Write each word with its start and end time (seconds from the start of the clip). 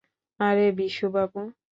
আরে 0.39 0.65
বিশু 0.77 1.05
বাবু। 1.13 1.41